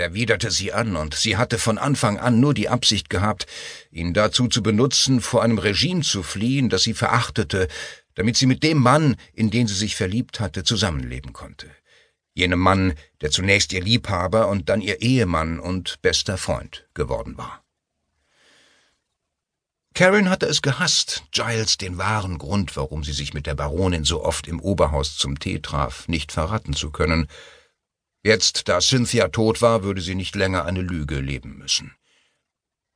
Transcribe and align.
erwiderte 0.00 0.50
sie 0.50 0.72
an, 0.72 0.96
und 0.96 1.14
sie 1.14 1.36
hatte 1.36 1.58
von 1.58 1.78
Anfang 1.78 2.18
an 2.18 2.40
nur 2.40 2.54
die 2.54 2.68
Absicht 2.68 3.10
gehabt, 3.10 3.46
ihn 3.92 4.14
dazu 4.14 4.48
zu 4.48 4.62
benutzen, 4.62 5.20
vor 5.20 5.42
einem 5.42 5.58
Regime 5.58 6.02
zu 6.02 6.22
fliehen, 6.22 6.68
das 6.68 6.82
sie 6.82 6.94
verachtete, 6.94 7.68
damit 8.14 8.36
sie 8.36 8.46
mit 8.46 8.62
dem 8.62 8.78
Mann, 8.78 9.16
in 9.32 9.50
den 9.50 9.66
sie 9.66 9.74
sich 9.74 9.96
verliebt 9.96 10.40
hatte, 10.40 10.64
zusammenleben 10.64 11.32
konnte. 11.32 11.70
Jenem 12.34 12.60
Mann, 12.60 12.94
der 13.20 13.30
zunächst 13.30 13.72
ihr 13.72 13.82
Liebhaber 13.82 14.48
und 14.48 14.68
dann 14.68 14.80
ihr 14.80 15.02
Ehemann 15.02 15.60
und 15.60 16.00
bester 16.02 16.38
Freund 16.38 16.88
geworden 16.94 17.36
war. 17.36 17.62
Karen 19.94 20.30
hatte 20.30 20.46
es 20.46 20.62
gehasst, 20.62 21.24
Giles 21.32 21.76
den 21.76 21.98
wahren 21.98 22.38
Grund, 22.38 22.76
warum 22.76 23.02
sie 23.04 23.12
sich 23.12 23.34
mit 23.34 23.46
der 23.46 23.54
Baronin 23.54 24.04
so 24.04 24.24
oft 24.24 24.46
im 24.46 24.60
Oberhaus 24.60 25.16
zum 25.16 25.38
Tee 25.38 25.58
traf, 25.58 26.06
nicht 26.08 26.32
verraten 26.32 26.72
zu 26.72 26.90
können. 26.90 27.26
Jetzt, 28.22 28.68
da 28.68 28.80
Cynthia 28.80 29.28
tot 29.28 29.62
war, 29.62 29.82
würde 29.82 30.02
sie 30.02 30.14
nicht 30.14 30.34
länger 30.34 30.66
eine 30.66 30.82
Lüge 30.82 31.20
leben 31.20 31.56
müssen. 31.56 31.94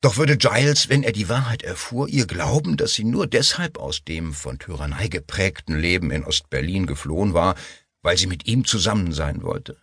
Doch 0.03 0.19
würde 0.19 0.37
Giles, 0.37 0.91
wenn 0.91 1.03
er 1.03 1.13
die 1.13 1.31
Wahrheit 1.31 1.63
erfuhr, 1.63 2.09
ihr 2.09 2.27
glauben, 2.27 2.77
dass 2.77 2.93
sie 2.93 3.05
nur 3.05 3.27
deshalb 3.27 3.79
aus 3.79 4.05
dem 4.05 4.35
von 4.35 4.59
Tyrannei 4.59 5.09
geprägten 5.09 5.79
Leben 5.79 6.11
in 6.11 6.25
Ostberlin 6.25 6.87
geflohen 6.87 7.33
war, 7.33 7.55
weil 8.03 8.19
sie 8.19 8.27
mit 8.27 8.47
ihm 8.47 8.67
zusammen 8.67 9.13
sein 9.13 9.43
wollte? 9.43 9.81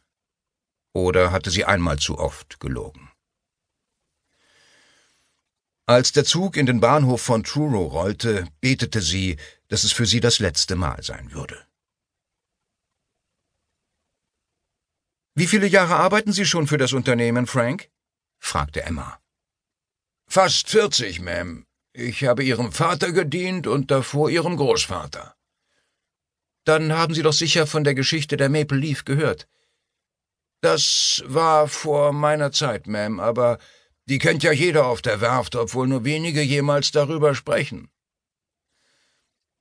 Oder 0.93 1.31
hatte 1.31 1.49
sie 1.49 1.65
einmal 1.65 1.97
zu 1.97 2.19
oft 2.19 2.59
gelogen? 2.59 3.09
Als 5.87 6.11
der 6.11 6.23
Zug 6.23 6.55
in 6.55 6.67
den 6.67 6.81
Bahnhof 6.81 7.23
von 7.23 7.43
Truro 7.43 7.87
rollte, 7.87 8.47
betete 8.59 9.01
sie, 9.01 9.37
dass 9.69 9.83
es 9.83 9.91
für 9.91 10.05
sie 10.05 10.19
das 10.19 10.37
letzte 10.37 10.75
Mal 10.75 11.01
sein 11.01 11.31
würde. 11.31 11.57
Wie 15.33 15.47
viele 15.47 15.67
Jahre 15.67 15.95
arbeiten 15.95 16.33
Sie 16.33 16.45
schon 16.45 16.67
für 16.67 16.77
das 16.77 16.93
Unternehmen, 16.93 17.47
Frank? 17.47 17.89
fragte 18.39 18.83
Emma. 18.83 19.19
Fast 20.27 20.69
vierzig, 20.69 21.19
Ma'am. 21.19 21.65
Ich 21.93 22.23
habe 22.25 22.43
Ihrem 22.43 22.71
Vater 22.71 23.11
gedient 23.11 23.67
und 23.67 23.91
davor 23.91 24.29
Ihrem 24.29 24.57
Großvater. 24.57 25.35
Dann 26.65 26.93
haben 26.93 27.13
Sie 27.13 27.21
doch 27.21 27.33
sicher 27.33 27.65
von 27.65 27.83
der 27.83 27.95
Geschichte 27.95 28.37
der 28.37 28.49
Maple 28.49 28.77
Leaf 28.77 29.05
gehört. 29.05 29.47
Das 30.61 31.23
war 31.25 31.67
vor 31.67 32.13
meiner 32.13 32.51
Zeit, 32.51 32.85
Ma'am, 32.85 33.21
aber 33.21 33.57
die 34.05 34.19
kennt 34.19 34.43
ja 34.43 34.51
jeder 34.51 34.85
auf 34.85 35.01
der 35.01 35.21
Werft, 35.21 35.55
obwohl 35.55 35.87
nur 35.87 36.03
wenige 36.03 36.41
jemals 36.41 36.91
darüber 36.91 37.35
sprechen. 37.35 37.89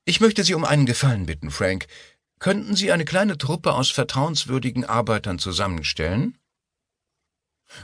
Ich 0.04 0.20
möchte 0.20 0.42
Sie 0.42 0.54
um 0.54 0.64
einen 0.64 0.86
Gefallen 0.86 1.26
bitten, 1.26 1.50
Frank. 1.50 1.86
Könnten 2.40 2.74
Sie 2.74 2.90
eine 2.90 3.04
kleine 3.04 3.36
Truppe 3.36 3.74
aus 3.74 3.90
vertrauenswürdigen 3.90 4.86
Arbeitern 4.86 5.38
zusammenstellen? 5.38 6.38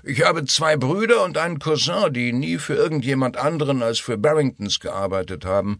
Ich 0.02 0.24
habe 0.24 0.46
zwei 0.46 0.78
Brüder 0.78 1.22
und 1.24 1.36
einen 1.36 1.58
Cousin, 1.58 2.12
die 2.12 2.32
nie 2.32 2.56
für 2.56 2.74
irgendjemand 2.74 3.36
anderen 3.36 3.82
als 3.82 4.00
für 4.00 4.16
Barringtons 4.16 4.80
gearbeitet 4.80 5.44
haben. 5.44 5.78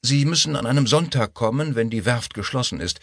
Sie 0.00 0.24
müssen 0.24 0.54
an 0.54 0.64
einem 0.64 0.86
Sonntag 0.86 1.34
kommen, 1.34 1.74
wenn 1.74 1.90
die 1.90 2.04
Werft 2.04 2.34
geschlossen 2.34 2.80
ist. 2.80 3.00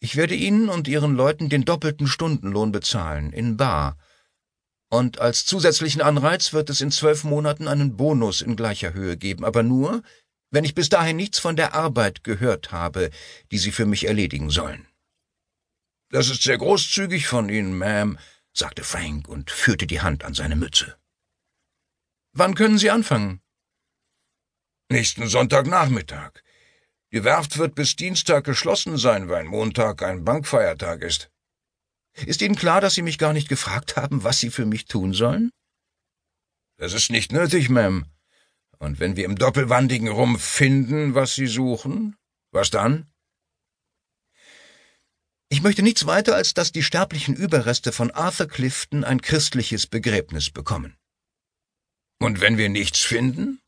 Ich 0.00 0.16
werde 0.16 0.34
Ihnen 0.34 0.68
und 0.68 0.88
Ihren 0.88 1.14
Leuten 1.14 1.48
den 1.48 1.64
doppelten 1.64 2.08
Stundenlohn 2.08 2.72
bezahlen, 2.72 3.32
in 3.32 3.56
Bar. 3.56 3.96
Und 4.90 5.20
als 5.20 5.46
zusätzlichen 5.46 6.02
Anreiz 6.02 6.52
wird 6.52 6.68
es 6.68 6.80
in 6.80 6.90
zwölf 6.90 7.22
Monaten 7.22 7.68
einen 7.68 7.96
Bonus 7.96 8.40
in 8.40 8.56
gleicher 8.56 8.92
Höhe 8.92 9.16
geben, 9.16 9.44
aber 9.44 9.62
nur, 9.62 10.02
wenn 10.50 10.64
ich 10.64 10.74
bis 10.74 10.88
dahin 10.88 11.16
nichts 11.16 11.38
von 11.38 11.56
der 11.56 11.74
Arbeit 11.74 12.24
gehört 12.24 12.72
habe, 12.72 13.10
die 13.50 13.58
Sie 13.58 13.72
für 13.72 13.86
mich 13.86 14.06
erledigen 14.06 14.50
sollen. 14.50 14.86
Das 16.10 16.28
ist 16.28 16.42
sehr 16.42 16.58
großzügig 16.58 17.26
von 17.26 17.48
Ihnen, 17.48 17.80
Ma'am, 17.82 18.16
sagte 18.52 18.84
Frank 18.84 19.28
und 19.28 19.50
führte 19.50 19.86
die 19.86 20.00
Hand 20.00 20.24
an 20.24 20.34
seine 20.34 20.56
Mütze. 20.56 20.96
Wann 22.32 22.54
können 22.54 22.78
Sie 22.78 22.90
anfangen? 22.90 23.40
Nächsten 24.88 25.26
Sonntagnachmittag. 25.26 26.42
Die 27.12 27.24
Werft 27.24 27.58
wird 27.58 27.74
bis 27.74 27.96
Dienstag 27.96 28.44
geschlossen 28.44 28.98
sein, 28.98 29.28
weil 29.28 29.44
Montag 29.44 30.02
ein 30.02 30.24
Bankfeiertag 30.24 31.02
ist. 31.02 31.30
Ist 32.14 32.40
Ihnen 32.40 32.56
klar, 32.56 32.80
dass 32.80 32.94
Sie 32.94 33.02
mich 33.02 33.18
gar 33.18 33.32
nicht 33.32 33.48
gefragt 33.48 33.96
haben, 33.96 34.24
was 34.24 34.38
Sie 34.38 34.50
für 34.50 34.64
mich 34.64 34.86
tun 34.86 35.12
sollen? 35.12 35.50
Das 36.78 36.92
ist 36.92 37.10
nicht 37.10 37.32
nötig, 37.32 37.68
Ma'am. 37.68 38.04
Und 38.78 39.00
wenn 39.00 39.16
wir 39.16 39.24
im 39.24 39.36
doppelwandigen 39.36 40.08
Rumpf 40.08 40.44
finden, 40.44 41.14
was 41.14 41.34
Sie 41.34 41.46
suchen, 41.46 42.16
was 42.52 42.70
dann? 42.70 43.10
Ich 45.48 45.62
möchte 45.62 45.82
nichts 45.82 46.06
weiter, 46.06 46.34
als 46.34 46.54
dass 46.54 46.72
die 46.72 46.82
sterblichen 46.82 47.36
Überreste 47.36 47.92
von 47.92 48.10
Arthur 48.10 48.48
Clifton 48.48 49.04
ein 49.04 49.22
christliches 49.22 49.86
Begräbnis 49.86 50.50
bekommen. 50.50 50.96
Und 52.18 52.40
wenn 52.40 52.58
wir 52.58 52.68
nichts 52.68 53.00
finden? 53.00 53.60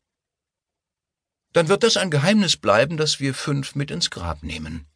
Dann 1.53 1.67
wird 1.67 1.83
das 1.83 1.97
ein 1.97 2.11
Geheimnis 2.11 2.57
bleiben, 2.57 2.97
das 2.97 3.19
wir 3.19 3.33
fünf 3.33 3.75
mit 3.75 3.91
ins 3.91 4.09
Grab 4.09 4.43
nehmen. 4.43 4.87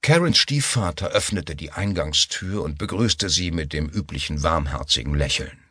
Karens 0.00 0.38
Stiefvater 0.38 1.08
öffnete 1.08 1.54
die 1.54 1.72
Eingangstür 1.72 2.62
und 2.62 2.78
begrüßte 2.78 3.28
sie 3.28 3.50
mit 3.50 3.74
dem 3.74 3.90
üblichen 3.90 4.42
warmherzigen 4.42 5.14
Lächeln. 5.14 5.67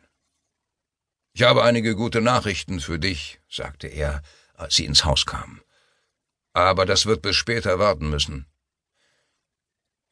Ich 1.38 1.44
habe 1.44 1.62
einige 1.62 1.94
gute 1.94 2.20
Nachrichten 2.20 2.80
für 2.80 2.98
dich, 2.98 3.38
sagte 3.48 3.86
er, 3.86 4.22
als 4.54 4.74
sie 4.74 4.86
ins 4.86 5.04
Haus 5.04 5.24
kam. 5.24 5.60
Aber 6.52 6.84
das 6.84 7.06
wird 7.06 7.22
bis 7.22 7.36
später 7.36 7.78
warten 7.78 8.10
müssen. 8.10 8.46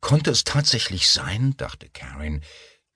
Konnte 0.01 0.31
es 0.31 0.45
tatsächlich 0.45 1.09
sein, 1.09 1.57
dachte 1.57 1.89
Karen, 1.89 2.45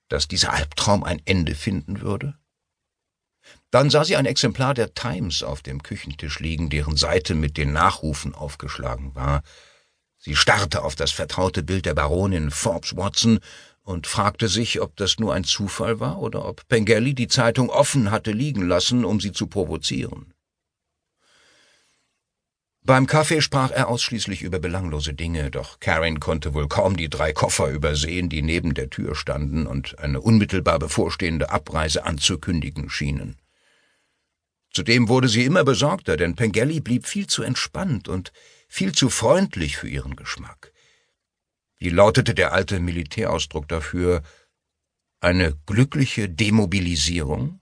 dass 0.07 0.29
dieser 0.29 0.53
Albtraum 0.53 1.03
ein 1.03 1.21
Ende 1.25 1.55
finden 1.55 1.99
würde? 1.99 2.39
Dann 3.69 3.89
sah 3.89 4.05
sie 4.05 4.15
ein 4.15 4.25
Exemplar 4.25 4.75
der 4.75 4.93
Times 4.93 5.43
auf 5.43 5.61
dem 5.61 5.83
Küchentisch 5.83 6.39
liegen, 6.39 6.69
deren 6.69 6.95
Seite 6.95 7.35
mit 7.35 7.57
den 7.57 7.73
Nachrufen 7.73 8.33
aufgeschlagen 8.33 9.13
war. 9.13 9.43
Sie 10.17 10.37
starrte 10.37 10.83
auf 10.83 10.95
das 10.95 11.11
vertraute 11.11 11.63
Bild 11.63 11.85
der 11.85 11.95
Baronin 11.95 12.49
Forbes 12.49 12.95
Watson 12.95 13.41
und 13.83 14.07
fragte 14.07 14.47
sich, 14.47 14.81
ob 14.81 14.95
das 14.95 15.19
nur 15.19 15.33
ein 15.33 15.43
Zufall 15.43 15.99
war 15.99 16.19
oder 16.19 16.45
ob 16.45 16.67
Pengelly 16.67 17.13
die 17.13 17.27
Zeitung 17.27 17.69
offen 17.69 18.11
hatte 18.11 18.31
liegen 18.31 18.67
lassen, 18.67 19.05
um 19.05 19.19
sie 19.19 19.31
zu 19.31 19.47
provozieren. 19.47 20.33
Beim 22.83 23.05
Kaffee 23.05 23.41
sprach 23.41 23.69
er 23.69 23.89
ausschließlich 23.89 24.41
über 24.41 24.57
belanglose 24.57 25.13
Dinge, 25.13 25.51
doch 25.51 25.79
Karen 25.79 26.19
konnte 26.19 26.55
wohl 26.55 26.67
kaum 26.67 26.97
die 26.97 27.09
drei 27.09 27.31
Koffer 27.31 27.69
übersehen, 27.69 28.27
die 28.27 28.41
neben 28.41 28.73
der 28.73 28.89
Tür 28.89 29.13
standen 29.13 29.67
und 29.67 29.99
eine 29.99 30.19
unmittelbar 30.19 30.79
bevorstehende 30.79 31.51
Abreise 31.51 32.05
anzukündigen 32.05 32.89
schienen. 32.89 33.37
Zudem 34.73 35.09
wurde 35.09 35.27
sie 35.27 35.43
immer 35.43 35.63
besorgter, 35.63 36.17
denn 36.17 36.35
Pengelly 36.35 36.79
blieb 36.79 37.05
viel 37.05 37.27
zu 37.27 37.43
entspannt 37.43 38.07
und 38.07 38.31
viel 38.67 38.93
zu 38.93 39.09
freundlich 39.09 39.77
für 39.77 39.87
ihren 39.87 40.15
Geschmack. 40.15 40.71
Wie 41.81 41.89
lautete 41.89 42.35
der 42.35 42.53
alte 42.53 42.79
Militärausdruck 42.79 43.67
dafür? 43.67 44.21
Eine 45.19 45.57
glückliche 45.65 46.29
Demobilisierung? 46.29 47.59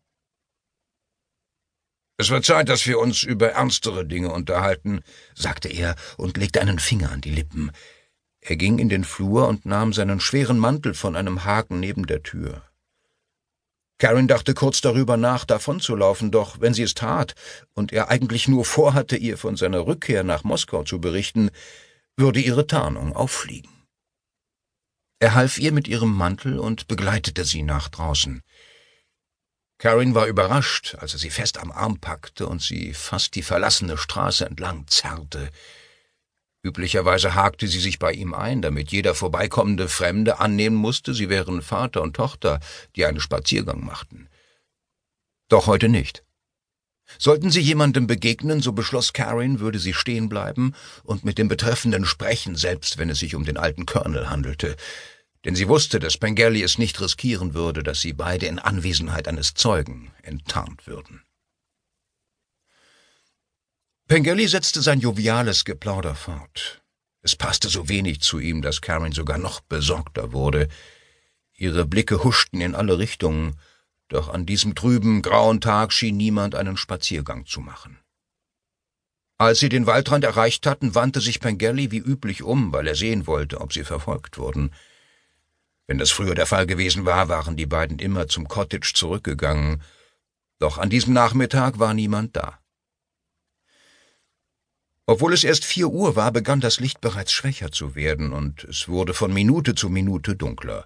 Es 2.18 2.30
wird 2.30 2.44
Zeit, 2.44 2.68
dass 2.68 2.86
wir 2.86 3.00
uns 3.00 3.24
über 3.24 3.52
ernstere 3.52 4.06
Dinge 4.06 4.34
unterhalten, 4.34 5.00
sagte 5.36 5.70
er 5.70 5.96
und 6.18 6.36
legte 6.36 6.60
einen 6.60 6.80
Finger 6.80 7.14
an 7.14 7.22
die 7.22 7.30
Lippen. 7.30 7.72
Er 8.42 8.58
ging 8.58 8.78
in 8.78 8.90
den 8.90 9.06
Flur 9.06 9.48
und 9.48 9.66
nahm 9.66 9.94
seinen 9.94 10.20
schweren 10.20 10.60
Mantel 10.60 10.96
von 10.96 11.16
einem 11.16 11.46
Haken 11.46 11.80
neben 11.80 12.06
der 12.06 12.22
Tür. 12.22 12.70
Karen 14.00 14.28
dachte 14.28 14.54
kurz 14.54 14.82
darüber 14.82 15.16
nach, 15.16 15.46
davonzulaufen, 15.46 16.30
doch 16.30 16.60
wenn 16.60 16.74
sie 16.74 16.84
es 16.84 16.94
tat 16.94 17.36
und 17.74 17.94
er 17.94 18.10
eigentlich 18.10 18.50
nur 18.50 18.66
vorhatte, 18.66 19.16
ihr 19.16 19.38
von 19.38 19.56
seiner 19.56 19.88
Rückkehr 19.88 20.26
nach 20.26 20.44
Moskau 20.44 20.84
zu 20.84 21.00
berichten, 21.00 21.52
würde 22.18 22.42
ihre 22.42 22.68
Tarnung 22.68 23.16
auffliegen. 23.16 23.79
Er 25.20 25.36
half 25.36 25.58
ihr 25.58 25.74
mit 25.74 25.88
ihrem 25.88 26.14
Mantel 26.14 26.60
und 26.60 26.88
begleitete 26.88 27.44
sie 27.44 27.62
nach 27.62 27.90
draußen. 27.90 28.42
Karen 29.78 30.16
war 30.16 30.28
überrascht, 30.28 30.96
als 31.00 31.14
er 31.14 31.20
sie 31.20 31.30
fest 31.30 31.58
am 31.58 31.72
Arm 31.72 32.00
packte 32.00 32.48
und 32.48 32.62
sie 32.62 32.94
fast 32.94 33.36
die 33.36 33.44
verlassene 33.44 33.98
Straße 33.98 34.46
entlang 34.46 34.88
zerrte. 34.88 35.50
Üblicherweise 36.64 37.36
hakte 37.36 37.68
sie 37.68 37.80
sich 37.80 38.00
bei 38.00 38.12
ihm 38.12 38.34
ein, 38.34 38.62
damit 38.62 38.92
jeder 38.92 39.16
vorbeikommende 39.16 39.88
Fremde 39.88 40.40
annehmen 40.40 40.76
musste, 40.76 41.14
sie 41.14 41.30
wären 41.30 41.62
Vater 41.62 42.02
und 42.02 42.16
Tochter, 42.16 42.60
die 42.96 43.06
einen 43.06 43.22
Spaziergang 43.22 43.86
machten. 43.86 44.30
Doch 45.48 45.68
heute 45.68 45.88
nicht. 45.88 46.24
Sollten 47.18 47.50
sie 47.50 47.62
jemandem 47.62 48.08
begegnen, 48.08 48.62
so 48.62 48.72
beschloss 48.72 49.14
Karen, 49.14 49.60
würde 49.60 49.80
sie 49.80 49.94
stehen 49.94 50.30
bleiben 50.30 50.74
und 51.04 51.26
mit 51.26 51.38
dem 51.38 51.48
Betreffenden 51.48 52.06
sprechen, 52.06 52.56
selbst 52.56 52.98
wenn 52.98 53.10
es 53.10 53.20
sich 53.20 53.36
um 53.36 53.46
den 53.46 53.58
alten 53.58 53.86
Colonel 53.86 54.30
handelte. 54.30 54.76
Denn 55.46 55.56
sie 55.56 55.68
wusste, 55.68 56.00
dass 56.00 56.18
Pengelly 56.18 56.62
es 56.62 56.78
nicht 56.78 57.00
riskieren 57.02 57.54
würde, 57.54 57.82
dass 57.82 58.02
sie 58.02 58.14
beide 58.14 58.46
in 58.46 58.60
Anwesenheit 58.60 59.28
eines 59.28 59.54
Zeugen 59.54 60.12
enttarnt 60.22 60.86
würden. 60.86 61.24
Pengelly 64.08 64.48
setzte 64.48 64.82
sein 64.82 65.00
joviales 65.00 65.66
Geplauder 65.66 66.16
fort. 66.16 66.82
Es 67.22 67.36
passte 67.36 67.70
so 67.70 67.90
wenig 67.90 68.22
zu 68.22 68.40
ihm, 68.40 68.62
dass 68.62 68.82
Karen 68.82 69.12
sogar 69.12 69.38
noch 69.38 69.62
besorgter 69.62 70.32
wurde. 70.32 70.68
Ihre 71.54 71.86
Blicke 71.86 72.24
huschten 72.24 72.62
in 72.62 72.76
alle 72.76 72.98
Richtungen, 72.98 73.56
doch 74.10 74.30
an 74.30 74.46
diesem 74.46 74.76
trüben, 74.76 75.22
grauen 75.22 75.62
Tag 75.62 75.94
schien 75.94 76.18
niemand 76.18 76.56
einen 76.56 76.78
Spaziergang 76.78 77.46
zu 77.46 77.62
machen. 77.62 77.98
Als 79.38 79.60
sie 79.60 79.70
den 79.70 79.88
Waldrand 79.88 80.26
erreicht 80.26 80.66
hatten, 80.66 80.96
wandte 80.96 81.22
sich 81.22 81.40
Pengelly 81.40 81.92
wie 81.92 82.00
üblich 82.00 82.44
um, 82.44 82.74
weil 82.74 82.88
er 82.88 82.96
sehen 82.96 83.26
wollte, 83.26 83.62
ob 83.62 83.72
sie 83.72 83.86
verfolgt 83.86 84.38
wurden. 84.38 84.74
Wenn 85.88 85.98
das 85.98 86.12
früher 86.12 86.36
der 86.36 86.46
Fall 86.46 86.68
gewesen 86.68 87.06
war, 87.06 87.30
waren 87.30 87.56
die 87.56 87.66
beiden 87.66 88.00
immer 88.00 88.28
zum 88.28 88.50
Cottage 88.50 88.92
zurückgegangen, 88.94 89.82
doch 90.60 90.78
an 90.78 90.90
diesem 90.90 91.14
Nachmittag 91.14 91.80
war 91.80 91.94
niemand 91.94 92.36
da. 92.36 92.60
Obwohl 95.06 95.34
es 95.34 95.44
erst 95.44 95.66
vier 95.66 95.88
Uhr 95.88 96.16
war, 96.16 96.32
begann 96.32 96.60
das 96.60 96.80
Licht 96.80 97.00
bereits 97.00 97.32
schwächer 97.32 97.72
zu 97.72 97.96
werden, 97.96 98.34
und 98.34 98.66
es 98.66 98.90
wurde 98.90 99.14
von 99.14 99.34
Minute 99.34 99.74
zu 99.74 99.90
Minute 99.90 100.36
dunkler. 100.36 100.86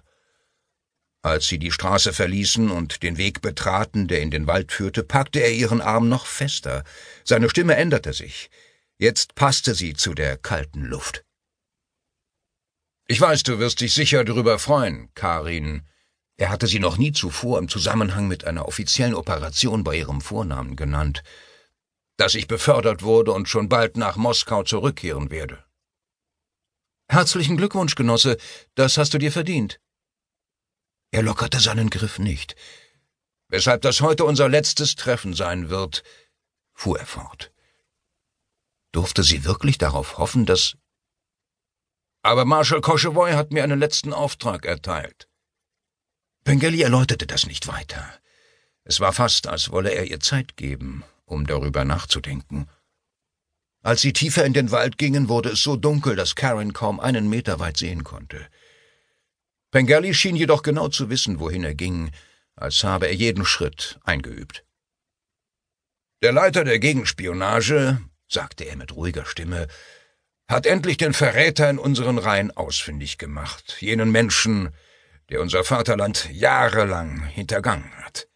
Als 1.24 1.46
sie 1.46 1.58
die 1.58 1.70
Straße 1.70 2.12
verließen 2.12 2.70
und 2.70 3.02
den 3.02 3.16
Weg 3.16 3.40
betraten, 3.40 4.08
der 4.08 4.20
in 4.20 4.30
den 4.30 4.46
Wald 4.46 4.72
führte, 4.72 5.02
packte 5.02 5.40
er 5.40 5.52
ihren 5.52 5.80
Arm 5.80 6.10
noch 6.10 6.26
fester. 6.26 6.84
Seine 7.24 7.48
Stimme 7.48 7.76
änderte 7.76 8.12
sich. 8.12 8.50
Jetzt 8.98 9.34
passte 9.34 9.74
sie 9.74 9.94
zu 9.94 10.12
der 10.12 10.36
kalten 10.36 10.82
Luft. 10.82 11.24
Ich 13.06 13.18
weiß, 13.18 13.42
du 13.42 13.58
wirst 13.58 13.80
dich 13.80 13.94
sicher 13.94 14.22
darüber 14.22 14.58
freuen, 14.58 15.08
Karin. 15.14 15.88
Er 16.36 16.50
hatte 16.50 16.66
sie 16.66 16.78
noch 16.78 16.98
nie 16.98 17.12
zuvor 17.12 17.58
im 17.58 17.70
Zusammenhang 17.70 18.28
mit 18.28 18.44
einer 18.44 18.68
offiziellen 18.68 19.14
Operation 19.14 19.82
bei 19.82 19.96
ihrem 19.96 20.20
Vornamen 20.20 20.76
genannt, 20.76 21.22
dass 22.18 22.34
ich 22.34 22.48
befördert 22.48 23.02
wurde 23.02 23.32
und 23.32 23.48
schon 23.48 23.70
bald 23.70 23.96
nach 23.96 24.16
Moskau 24.16 24.62
zurückkehren 24.62 25.30
werde. 25.30 25.64
Herzlichen 27.08 27.56
Glückwunsch, 27.56 27.94
Genosse, 27.94 28.36
das 28.74 28.98
hast 28.98 29.14
du 29.14 29.18
dir 29.18 29.32
verdient. 29.32 29.80
Er 31.14 31.22
lockerte 31.22 31.60
seinen 31.60 31.90
Griff 31.90 32.18
nicht. 32.18 32.56
Weshalb 33.46 33.82
das 33.82 34.00
heute 34.00 34.24
unser 34.24 34.48
letztes 34.48 34.96
Treffen 34.96 35.32
sein 35.32 35.70
wird, 35.70 36.02
fuhr 36.72 36.98
er 36.98 37.06
fort. 37.06 37.52
Durfte 38.90 39.22
sie 39.22 39.44
wirklich 39.44 39.78
darauf 39.78 40.18
hoffen, 40.18 40.44
dass... 40.44 40.76
Aber 42.22 42.44
Marshal 42.44 42.80
Koschewoy 42.80 43.30
hat 43.34 43.52
mir 43.52 43.62
einen 43.62 43.78
letzten 43.78 44.12
Auftrag 44.12 44.66
erteilt. 44.66 45.28
Pengelly 46.42 46.82
erläuterte 46.82 47.28
das 47.28 47.46
nicht 47.46 47.68
weiter. 47.68 48.04
Es 48.82 48.98
war 48.98 49.12
fast, 49.12 49.46
als 49.46 49.70
wolle 49.70 49.90
er 49.90 50.06
ihr 50.10 50.18
Zeit 50.18 50.56
geben, 50.56 51.04
um 51.26 51.46
darüber 51.46 51.84
nachzudenken. 51.84 52.68
Als 53.82 54.00
sie 54.00 54.12
tiefer 54.12 54.44
in 54.44 54.52
den 54.52 54.72
Wald 54.72 54.98
gingen, 54.98 55.28
wurde 55.28 55.50
es 55.50 55.62
so 55.62 55.76
dunkel, 55.76 56.16
dass 56.16 56.34
Karen 56.34 56.72
kaum 56.72 56.98
einen 56.98 57.28
Meter 57.28 57.60
weit 57.60 57.76
sehen 57.76 58.02
konnte. 58.02 58.48
Pengelly 59.74 60.14
schien 60.14 60.36
jedoch 60.36 60.62
genau 60.62 60.86
zu 60.86 61.10
wissen, 61.10 61.40
wohin 61.40 61.64
er 61.64 61.74
ging, 61.74 62.12
als 62.54 62.84
habe 62.84 63.08
er 63.08 63.14
jeden 63.14 63.44
Schritt 63.44 63.98
eingeübt. 64.04 64.64
Der 66.22 66.30
Leiter 66.30 66.62
der 66.62 66.78
Gegenspionage, 66.78 68.00
sagte 68.28 68.66
er 68.66 68.76
mit 68.76 68.94
ruhiger 68.94 69.26
Stimme, 69.26 69.66
hat 70.46 70.66
endlich 70.66 70.96
den 70.96 71.12
Verräter 71.12 71.68
in 71.68 71.80
unseren 71.80 72.18
Reihen 72.18 72.52
ausfindig 72.52 73.18
gemacht, 73.18 73.78
jenen 73.80 74.12
Menschen, 74.12 74.72
der 75.28 75.40
unser 75.40 75.64
Vaterland 75.64 76.30
jahrelang 76.30 77.24
hintergangen 77.24 77.90
hat. 78.04 78.28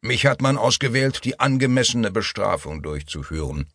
Mich 0.00 0.26
hat 0.26 0.42
man 0.42 0.58
ausgewählt, 0.58 1.24
die 1.24 1.40
angemessene 1.40 2.12
Bestrafung 2.12 2.84
durchzuführen. 2.84 3.66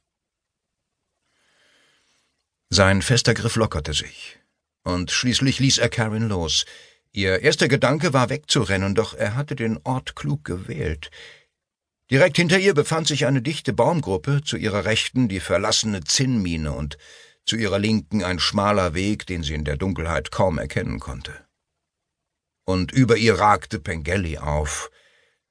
Sein 2.70 3.02
fester 3.02 3.34
Griff 3.34 3.58
lockerte 3.58 3.94
sich 3.94 4.42
und 4.83 5.12
schließlich 5.12 5.60
ließ 5.60 5.78
er 5.78 5.89
Karen 5.89 6.30
los. 6.30 6.66
Ihr 7.12 7.42
erster 7.42 7.68
Gedanke 7.68 8.13
war 8.13 8.30
wegzurennen, 8.30 8.95
doch 8.95 9.13
er 9.13 9.36
hatte 9.36 9.56
den 9.56 9.80
Ort 9.83 10.16
klug 10.16 10.45
gewählt. 10.45 11.12
Direkt 12.10 12.38
hinter 12.38 12.60
ihr 12.60 12.74
befand 12.74 13.07
sich 13.07 13.25
eine 13.25 13.42
dichte 13.42 13.74
Baumgruppe, 13.74 14.42
zu 14.44 14.57
ihrer 14.57 14.86
Rechten 14.86 15.30
die 15.30 15.39
verlassene 15.39 16.04
Zinnmine 16.04 16.74
und 16.74 16.98
zu 17.45 17.56
ihrer 17.56 17.80
Linken 17.80 18.24
ein 18.24 18.39
schmaler 18.39 18.94
Weg, 18.94 19.25
den 19.25 19.44
sie 19.44 19.54
in 19.54 19.66
der 19.66 19.78
Dunkelheit 19.78 20.31
kaum 20.31 20.57
erkennen 20.57 21.00
konnte. 21.00 21.34
Und 22.66 22.92
über 22.92 23.18
ihr 23.18 23.39
ragte 23.39 23.80
Pengelly 23.80 24.38
auf, 24.38 24.92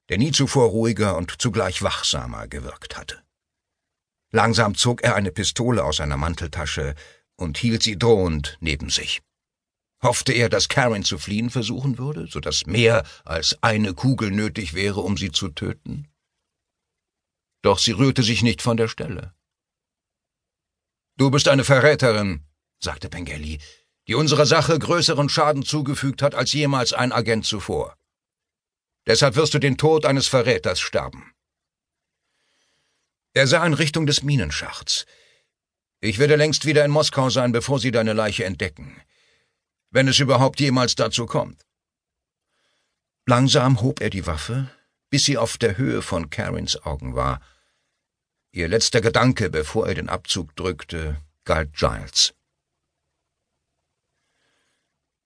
der 0.09 0.17
nie 0.17 0.31
zuvor 0.31 0.69
ruhiger 0.69 1.17
und 1.17 1.41
zugleich 1.41 1.83
wachsamer 1.83 2.47
gewirkt 2.47 2.97
hatte. 2.97 3.21
Langsam 4.31 4.75
zog 4.75 5.03
er 5.03 5.15
eine 5.15 5.31
Pistole 5.31 5.83
aus 5.83 5.97
seiner 5.97 6.17
Manteltasche, 6.17 6.95
und 7.41 7.57
hielt 7.57 7.83
sie 7.83 7.97
drohend 7.97 8.57
neben 8.61 8.89
sich. 8.89 9.21
Hoffte 10.01 10.33
er, 10.33 10.49
dass 10.49 10.69
Karen 10.69 11.03
zu 11.03 11.17
fliehen 11.17 11.49
versuchen 11.49 11.97
würde, 11.97 12.27
so 12.27 12.39
dass 12.39 12.65
mehr 12.65 13.03
als 13.23 13.61
eine 13.61 13.93
Kugel 13.93 14.31
nötig 14.31 14.73
wäre, 14.73 15.01
um 15.01 15.17
sie 15.17 15.31
zu 15.31 15.49
töten? 15.49 16.07
Doch 17.61 17.77
sie 17.77 17.91
rührte 17.91 18.23
sich 18.23 18.41
nicht 18.41 18.61
von 18.61 18.77
der 18.77 18.87
Stelle. 18.87 19.33
Du 21.17 21.29
bist 21.29 21.47
eine 21.47 21.63
Verräterin, 21.63 22.45
sagte 22.79 23.09
Pengelly, 23.09 23.59
die 24.07 24.15
unserer 24.15 24.47
Sache 24.47 24.79
größeren 24.79 25.29
Schaden 25.29 25.63
zugefügt 25.63 26.23
hat 26.23 26.33
als 26.33 26.53
jemals 26.53 26.93
ein 26.93 27.11
Agent 27.11 27.45
zuvor. 27.45 27.95
Deshalb 29.05 29.35
wirst 29.35 29.53
du 29.53 29.59
den 29.59 29.77
Tod 29.77 30.05
eines 30.05 30.27
Verräters 30.27 30.79
sterben. 30.79 31.33
Er 33.33 33.47
sah 33.47 33.65
in 33.65 33.73
Richtung 33.73 34.05
des 34.07 34.23
Minenschachts. 34.23 35.05
Ich 36.03 36.17
werde 36.17 36.35
längst 36.35 36.65
wieder 36.65 36.83
in 36.83 36.89
Moskau 36.89 37.29
sein, 37.29 37.51
bevor 37.51 37.79
Sie 37.79 37.91
deine 37.91 38.13
Leiche 38.13 38.43
entdecken. 38.43 38.99
Wenn 39.91 40.07
es 40.07 40.19
überhaupt 40.19 40.59
jemals 40.59 40.95
dazu 40.95 41.27
kommt. 41.27 41.63
Langsam 43.27 43.81
hob 43.81 44.01
er 44.01 44.09
die 44.09 44.25
Waffe, 44.25 44.71
bis 45.11 45.25
sie 45.25 45.37
auf 45.37 45.59
der 45.59 45.77
Höhe 45.77 46.01
von 46.01 46.31
Karins 46.31 46.75
Augen 46.85 47.15
war. 47.15 47.39
Ihr 48.51 48.67
letzter 48.67 48.99
Gedanke, 48.99 49.51
bevor 49.51 49.87
er 49.87 49.93
den 49.93 50.09
Abzug 50.09 50.55
drückte, 50.55 51.21
galt 51.45 51.73
Giles. 51.75 52.33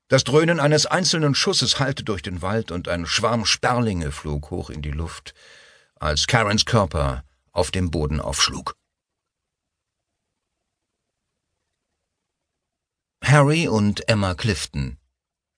Das 0.10 0.25
Dröhnen 0.25 0.60
eines 0.60 0.86
einzelnen 0.86 1.36
Schusses 1.36 1.80
hallte 1.80 2.04
durch 2.04 2.22
den 2.22 2.42
Wald 2.42 2.69
und 2.69 2.89
ein 2.89 3.06
Schwarm 3.06 3.45
Sperlinge 3.45 4.12
flog 4.12 4.51
hoch 4.51 4.69
in 4.69 4.81
die 4.81 4.92
Luft, 4.92 5.33
als 5.95 6.27
Karens 6.27 6.66
Körper 6.66 7.24
auf 7.54 7.72
dem 7.72 7.92
Boden 7.92 8.19
aufschlug. 8.19 8.75
Harry 13.36 13.68
und 13.68 14.08
Emma 14.08 14.34
Clifton 14.34 14.96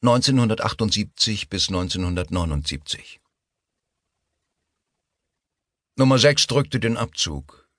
1978 0.02 1.48
bis 1.48 1.68
1979 1.68 3.20
Nummer 5.96 6.18
6 6.18 6.48
drückte 6.48 6.80
den 6.80 6.98
Abzug. 6.98 7.70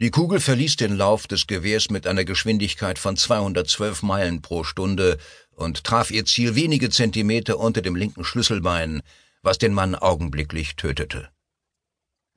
Die 0.00 0.12
Kugel 0.12 0.38
verließ 0.38 0.76
den 0.76 0.96
Lauf 0.96 1.26
des 1.26 1.48
Gewehrs 1.48 1.90
mit 1.90 2.06
einer 2.06 2.24
Geschwindigkeit 2.24 3.00
von 3.00 3.16
212 3.16 4.04
Meilen 4.04 4.42
pro 4.42 4.62
Stunde 4.62 5.18
und 5.50 5.82
traf 5.82 6.12
ihr 6.12 6.24
Ziel 6.24 6.54
wenige 6.54 6.88
Zentimeter 6.90 7.58
unter 7.58 7.82
dem 7.82 7.96
linken 7.96 8.22
Schlüsselbein, 8.22 9.02
was 9.42 9.58
den 9.58 9.74
Mann 9.74 9.96
augenblicklich 9.96 10.76
tötete. 10.76 11.30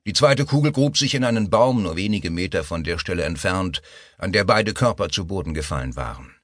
Die 0.06 0.12
zweite 0.12 0.44
Kugel 0.44 0.72
grub 0.72 0.98
sich 0.98 1.14
in 1.14 1.22
einen 1.22 1.50
Baum 1.50 1.84
nur 1.84 1.94
wenige 1.94 2.30
Meter 2.30 2.64
von 2.64 2.82
der 2.82 2.98
Stelle 2.98 3.22
entfernt, 3.22 3.80
an 4.18 4.32
der 4.32 4.42
beide 4.42 4.74
Körper 4.74 5.08
zu 5.08 5.28
Boden 5.28 5.54
gefallen 5.54 5.94
waren. 5.94 6.35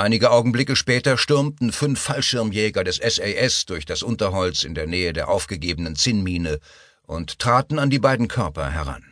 Einige 0.00 0.30
Augenblicke 0.30 0.76
später 0.76 1.18
stürmten 1.18 1.72
fünf 1.72 2.00
Fallschirmjäger 2.00 2.84
des 2.84 2.96
SAS 2.96 3.66
durch 3.66 3.84
das 3.84 4.02
Unterholz 4.02 4.64
in 4.64 4.74
der 4.74 4.86
Nähe 4.86 5.12
der 5.12 5.28
aufgegebenen 5.28 5.94
Zinnmine 5.94 6.58
und 7.02 7.38
traten 7.38 7.78
an 7.78 7.90
die 7.90 7.98
beiden 7.98 8.26
Körper 8.26 8.70
heran. 8.70 9.04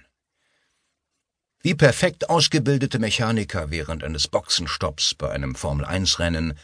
Wie 1.60 1.74
perfekt 1.74 2.30
ausgebildete 2.30 2.98
Mechaniker 2.98 3.70
während 3.70 4.02
eines 4.02 4.28
Boxenstopps 4.28 5.14
bei 5.14 5.28
einem 5.30 5.54
Formel-1-Rennen 5.56 6.54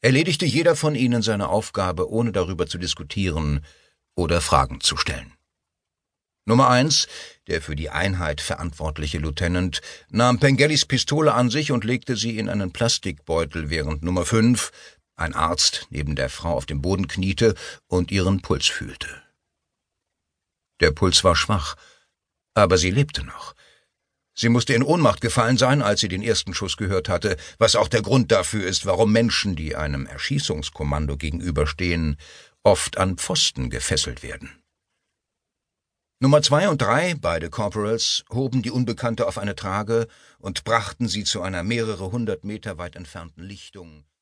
erledigte 0.00 0.46
jeder 0.46 0.76
von 0.76 0.94
ihnen 0.94 1.20
seine 1.20 1.50
Aufgabe, 1.50 2.10
ohne 2.10 2.32
darüber 2.32 2.66
zu 2.66 2.78
diskutieren 2.78 3.66
oder 4.14 4.40
Fragen 4.40 4.80
zu 4.80 4.96
stellen. 4.96 5.33
Nummer 6.46 6.68
eins, 6.68 7.08
der 7.46 7.62
für 7.62 7.74
die 7.74 7.88
Einheit 7.88 8.40
verantwortliche 8.40 9.18
Lieutenant, 9.18 9.80
nahm 10.10 10.40
Pengellis 10.40 10.84
Pistole 10.84 11.32
an 11.32 11.50
sich 11.50 11.72
und 11.72 11.84
legte 11.84 12.16
sie 12.16 12.38
in 12.38 12.50
einen 12.50 12.72
Plastikbeutel, 12.72 13.70
während 13.70 14.02
Nummer 14.02 14.26
fünf, 14.26 14.70
ein 15.16 15.34
Arzt, 15.34 15.86
neben 15.90 16.16
der 16.16 16.28
Frau 16.28 16.52
auf 16.54 16.66
dem 16.66 16.82
Boden 16.82 17.08
kniete 17.08 17.54
und 17.86 18.10
ihren 18.10 18.42
Puls 18.42 18.66
fühlte. 18.66 19.08
Der 20.80 20.90
Puls 20.90 21.24
war 21.24 21.36
schwach, 21.36 21.76
aber 22.52 22.76
sie 22.78 22.90
lebte 22.90 23.24
noch. 23.24 23.54
Sie 24.36 24.48
musste 24.48 24.74
in 24.74 24.82
Ohnmacht 24.82 25.20
gefallen 25.20 25.56
sein, 25.56 25.80
als 25.80 26.00
sie 26.00 26.08
den 26.08 26.22
ersten 26.22 26.54
Schuss 26.54 26.76
gehört 26.76 27.08
hatte, 27.08 27.36
was 27.58 27.76
auch 27.76 27.88
der 27.88 28.02
Grund 28.02 28.32
dafür 28.32 28.66
ist, 28.66 28.84
warum 28.84 29.12
Menschen, 29.12 29.54
die 29.54 29.76
einem 29.76 30.06
Erschießungskommando 30.06 31.16
gegenüberstehen, 31.16 32.16
oft 32.64 32.98
an 32.98 33.16
Pfosten 33.16 33.70
gefesselt 33.70 34.24
werden. 34.24 34.63
Nummer 36.20 36.42
zwei 36.42 36.68
und 36.68 36.80
drei, 36.80 37.16
beide 37.20 37.50
Corporals, 37.50 38.24
hoben 38.32 38.62
die 38.62 38.70
Unbekannte 38.70 39.26
auf 39.26 39.36
eine 39.36 39.56
Trage 39.56 40.06
und 40.38 40.62
brachten 40.62 41.08
sie 41.08 41.24
zu 41.24 41.42
einer 41.42 41.64
mehrere 41.64 42.12
hundert 42.12 42.44
Meter 42.44 42.78
weit 42.78 42.94
entfernten 42.94 43.42
Lichtung. 43.42 44.04